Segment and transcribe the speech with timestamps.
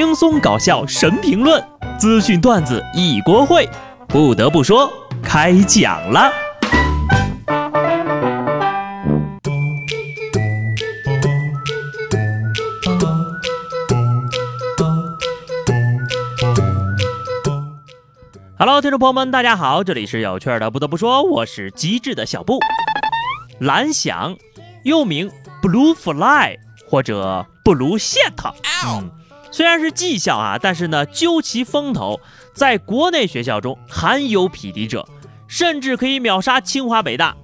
[0.00, 1.62] 轻松搞笑神评论，
[1.98, 3.68] 资讯段子一锅烩。
[4.08, 4.90] 不得不说，
[5.22, 6.32] 开讲了。
[18.58, 20.70] Hello，听众朋友们，大家好，这里是有趣的。
[20.70, 22.58] 不得不说，我是机智的小布。
[23.58, 24.34] 蓝翔，
[24.82, 25.30] 又名
[25.60, 26.56] Blue Fly
[26.88, 29.19] 或者 Blue Shit。
[29.50, 32.20] 虽然是技校啊，但是呢，究其风头，
[32.54, 35.06] 在国内学校中罕有匹敌者，
[35.48, 37.36] 甚至可以秒杀清华北大。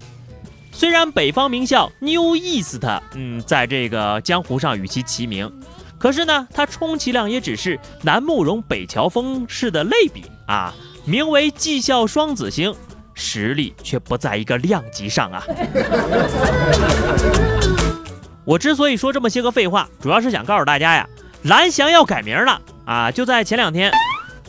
[0.72, 2.84] 虽然北方名校 New East，
[3.14, 5.50] 嗯，在这个江湖上与其齐名，
[5.98, 10.74] 可是呢，它充其量也只是南慕容北乔峰式的类比啊。
[11.04, 12.74] 名为技校双子星，
[13.14, 15.42] 实力却不在一个量级上啊！
[18.44, 21.08] 我之所以说这么些个废话，主要是想告诉大家呀，
[21.46, 23.12] 蓝翔要改名了啊！
[23.12, 23.92] 就在前两天，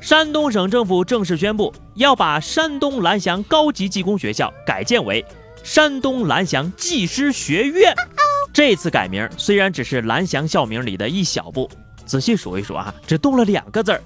[0.02, 5.23] 山东省政府正式宣布要把山东蓝翔高级技工学校改建为
[5.63, 7.94] 山东蓝翔技师学院。
[8.52, 11.69] 这次改名虽然只是蓝翔校名里的一小步，
[12.08, 14.02] 仔细数一数啊，只动了两个字儿。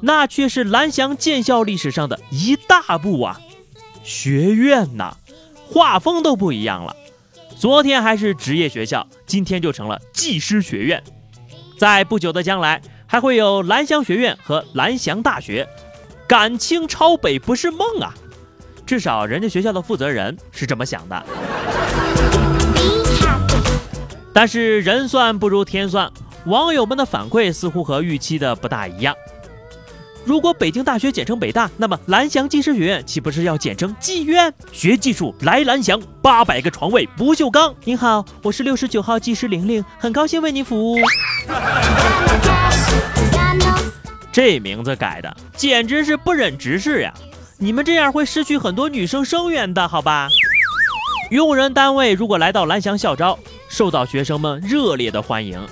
[0.00, 3.40] 那却是蓝翔建校历史上的一大步啊！
[4.02, 5.16] 学院呐，
[5.68, 6.96] 画风都不一样了。
[7.56, 11.00] 昨天还是职业学校，今天就成了技师学院。
[11.80, 15.66] 在不久的将来，还会有蓝翔学院和蓝翔大学。
[16.28, 18.12] 赶清超北不是梦啊！
[18.84, 21.24] 至少人家学校的负责人是这么想的。
[24.30, 26.12] 但是人算不如天算，
[26.44, 29.16] 网友们的反馈似乎和预期的不大一样。
[30.24, 34.52] 如果北京大学简称北大，那么蓝翔技师学院岂不是要简称技院？
[34.70, 37.74] 学技术来蓝翔，八百个床位不锈钢。
[37.84, 40.98] 您好，我是六十九号技师玲玲，很高兴为您服务。
[44.30, 47.12] 这名字改的简直是不忍直视呀！
[47.58, 50.28] 你们这样会失去很多女生生源的，好吧？
[51.30, 55.66] 用人单位如果来到蓝翔校招，受到学生们热烈的欢迎。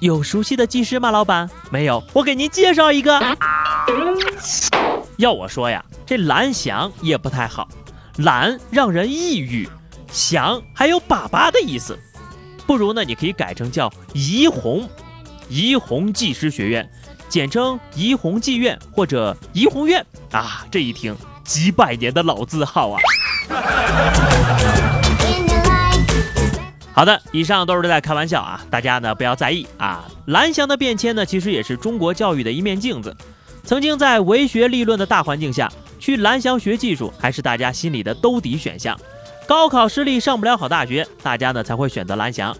[0.00, 1.48] 有熟悉的技师吗，老板？
[1.70, 3.20] 没有，我给您介绍一个。
[5.18, 7.68] 要我说呀，这蓝翔也不太好，
[8.16, 9.68] 蓝让人抑郁，
[10.10, 11.98] 翔还有粑粑的意思，
[12.66, 14.88] 不如呢，你可以改成叫怡红，
[15.50, 16.90] 怡红技师学院，
[17.28, 22.98] 简称怡红技院或者怡红院啊，这一听几百年的老字号啊。
[27.00, 30.06] 好的，以上都是在开玩笑啊，大家呢不要在意啊。
[30.26, 33.16] 蓝翔的变迁呢，其实也是中国教育的一面镜子。
[33.64, 38.94] 曾经在唯学历论的大环境下，去蓝翔学技术还是大家心里的兜底选项。
[39.48, 42.54] 高考失利上不了好大学，大家呢才会选择蓝翔。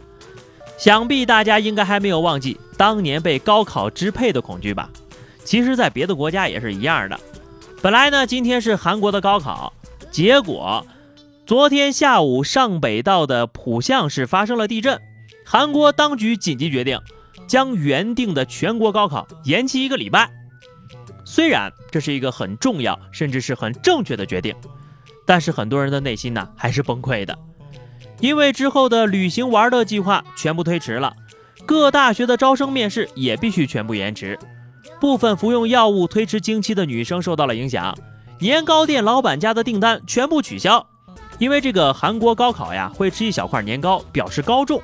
[0.78, 4.88] 想必大家应该还没有忘记当年被高考支配的恐惧吧？
[5.44, 7.20] 其实，在别的国家也是一样的。
[7.82, 9.70] 本来呢，今天是韩国的高考，
[10.10, 10.82] 结果。
[11.50, 15.00] 昨天下午，上北道的浦项市发生了地震，
[15.44, 17.00] 韩国当局紧急决定
[17.48, 20.30] 将原定的全国高考延期一个礼拜。
[21.24, 24.54] 虽然这是一个很重要，甚至是很正确的决定，
[25.26, 27.36] 但是很多人的内心呢还是崩溃的，
[28.20, 31.12] 因为之后的旅行玩乐计划全部推迟了，
[31.66, 34.38] 各大学的招生面试也必须全部延迟，
[35.00, 37.98] 部分服用药物推迟经期的女生受到了影响，
[38.38, 40.86] 年糕店老板家的订单全部取消。
[41.40, 44.80] 因为这个韩国高考呀，会吃一小块年糕表示高中。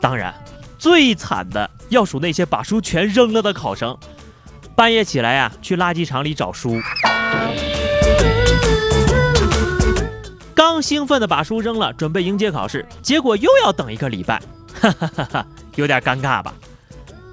[0.00, 0.32] 当然，
[0.78, 3.98] 最惨的要数那些把书全扔了的考生，
[4.76, 6.80] 半夜起来呀，去垃圾场里找书。
[10.54, 14.40] 刚兴奋的把书扔了，准备迎接考试，结果又要等一个礼拜，
[14.80, 16.54] 哈哈哈哈，有点尴尬吧？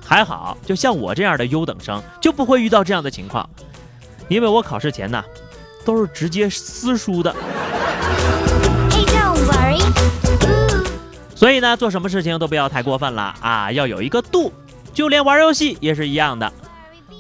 [0.04, 3.48] 还好，就像我这样的优等生就不会遇到这样的情况，
[4.28, 5.24] 因为我考试前呢，
[5.86, 7.36] 都是直接撕书的。
[11.40, 14.52] 所以呢，做什么事情都不要太过分了啊，要有一个度。
[14.94, 16.52] 就连玩游戏也是一样的。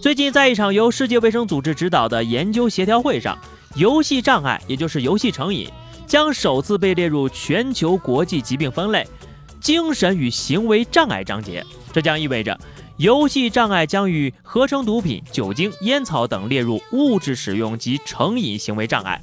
[0.01, 3.37] 最近在一场由世界卫生组织指导的研究协调会上，
[3.75, 5.69] 游戏障碍，也就是游戏成瘾，
[6.05, 9.07] 将首次被列入全球国际疾病分类——
[9.61, 11.65] 精神与行为障碍章节。
[11.93, 12.59] 这将意味着，
[12.97, 19.21] 游戏障碍将与合成毒品、酒精、烟草等列入物质使用及成瘾行为障碍。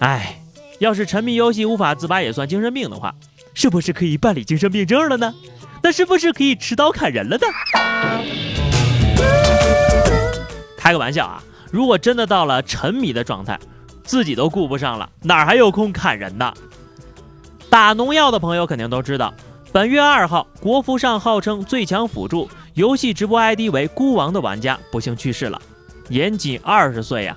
[0.00, 0.42] 哎，
[0.80, 3.14] 要是沉迷游戏无法自拔也算精神病的话，
[3.54, 5.34] 是不是可以办理精神病证了呢？
[5.82, 7.46] 那是不是可以持刀砍人了呢？
[10.76, 11.42] 开个玩笑啊！
[11.70, 13.58] 如果真的到了沉迷的状态，
[14.02, 16.52] 自己都顾不上了，哪还有空砍人呢？
[17.68, 19.32] 打农药的朋友肯定都知道，
[19.72, 25.60] 本月二号，国服上号称最强辅助、游戏直播 ID 为“孤王”的玩家不幸去世了，
[26.08, 27.36] 年仅二十岁呀。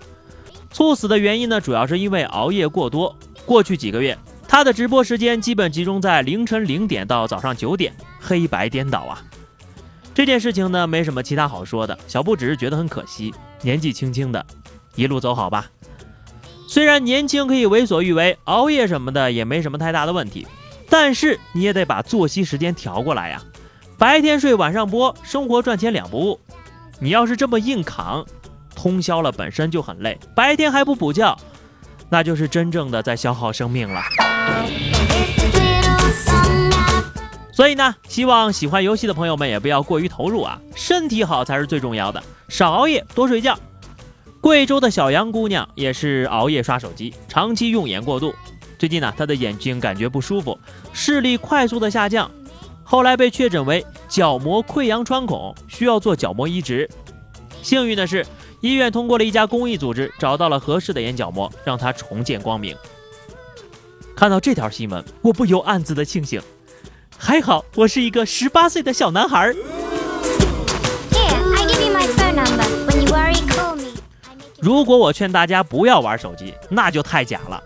[0.71, 3.15] 猝死的原因呢，主要是因为熬夜过多。
[3.45, 4.17] 过去几个月，
[4.53, 7.91] 他的直播时间基本集中在凌晨零点到早上九点，
[8.21, 9.19] 黑白颠倒啊。
[10.13, 13.33] 这件事情呢，没什么其他好说的，小布只是觉得很可惜，
[13.63, 14.45] 年纪轻轻的，
[14.93, 15.71] 一路走好吧。
[16.67, 20.45] 虽然年轻可以为所欲为，熬夜什么的也没什么太大的问题。
[20.87, 23.41] 但是你也得把作息时间调过来呀，
[23.97, 26.39] 白天睡晚上播，生活赚钱两不误。
[26.99, 28.23] 你要是这么硬扛，
[28.75, 31.35] 通宵了本身就很累，白天还不补觉，
[32.13, 33.99] 那就是真正的在消耗生命了。
[37.51, 43.57] 所以呢，希望喜欢游戏的朋友们也不要过于投入啊，身体好才是最重要的，少熬夜，多睡觉。
[44.39, 48.31] 贵州的小杨姑娘也是熬夜刷手机，长期用眼过度。
[48.77, 50.59] 最近呢，她的眼睛感觉不舒服，
[50.93, 52.29] 视力快速的下降，
[52.83, 56.87] 后来被确诊为角膜溃疡穿孔，需要做角膜移植。
[57.63, 58.23] 幸运的是，
[58.63, 62.73] 医院通过了一家公益组织，找到了合适的眼角膜，让他重见光明。
[64.15, 66.41] 看到这条新闻，我不由暗自的庆幸，
[67.17, 69.53] 还好我是一个十八岁的小男孩。
[74.61, 77.61] 如果我劝大家不要玩手机，那就太假了。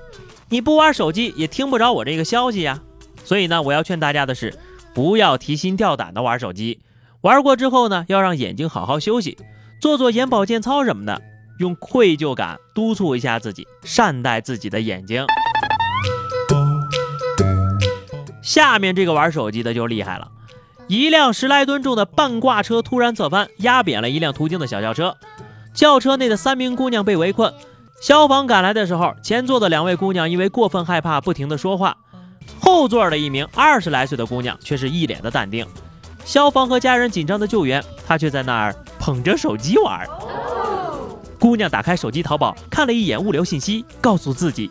[0.49, 2.81] 你不玩手机也听不着我这个消息呀，
[3.23, 4.51] 所以呢，我要劝大家的是，
[4.95, 6.79] 不要提心吊胆的玩手机。
[7.21, 9.37] 玩过之后呢，要让眼睛好好休息，
[9.79, 11.21] 做做眼保健操什么的，
[11.59, 15.25] 用愧疚感督促一下自己，善待自己的眼睛。
[18.41, 20.29] 下面这个玩手机的就厉害了，
[20.87, 25.15] 一辆十来吨重的半挂车突然侧翻，压扁了一辆途经的小轿车，
[25.73, 27.53] 轿车内的三名姑娘被围困。
[28.01, 31.97] 消防赶来的时候，前座的两位姑娘因为过分害怕，不停的说话；
[32.59, 35.67] 后座的一名二十来岁的姑娘却是一脸的淡定。
[36.23, 38.75] 消防和家人紧张的救援，她却在那儿
[39.07, 40.05] 捧着手机玩。
[41.39, 44.69] 姑娘打开手机淘宝，看了一眼物流信息，告诉自己：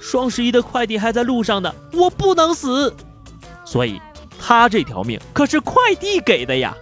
[0.00, 2.92] 双十一的快递还在路上呢，我不能死。
[3.64, 4.00] 所以，
[4.40, 6.74] 她这条命可是快递给的呀。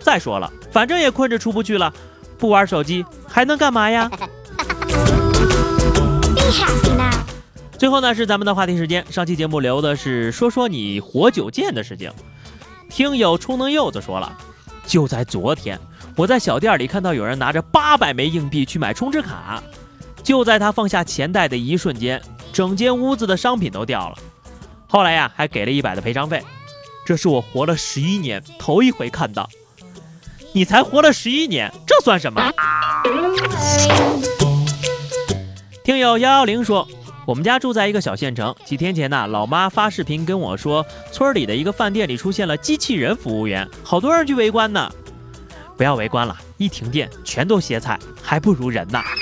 [0.00, 1.92] 再说了，反正也困着出不去了，
[2.38, 4.10] 不玩手机还能干嘛呀？
[7.76, 9.04] 最后呢，是咱们的话题时间。
[9.10, 12.10] 上期节目留的是说说你活久见的事情。
[12.88, 14.34] 听友充能柚子说了，
[14.86, 15.78] 就在昨天，
[16.16, 19.62] 我在小店里看到有人拿着八百枚硬币去买充值卡，
[20.22, 22.20] 就在他放下钱袋的一瞬间，
[22.52, 24.18] 整间屋子的商品都掉了。
[24.86, 26.42] 后来呀，还给了一百的赔偿费。
[27.04, 29.48] 这是我活了十一年头一回看到。
[30.52, 32.52] 你才活了十一年，这算什么？
[35.82, 36.86] 听友幺幺零说，
[37.26, 38.54] 我们家住在一个小县城。
[38.64, 44.90] 几天前呢，老妈发视频跟我说，村里的一个饭店里出现了机器人服务员，好多人去围观呢。
[45.76, 49.00] 不要围观了，一停电全都歇菜，还不如人呢。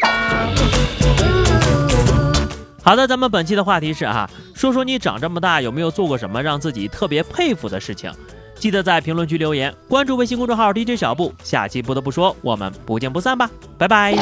[2.84, 8.12] 好的，咱们本期的话题是哈，说说你长这么大有没有做过什么让自己特别佩服的事情？
[8.56, 11.32] 记得在评论区留言，关注微信公众号 DJ 小布。
[11.42, 14.14] 下期不得不说，我们不见不散吧，拜拜。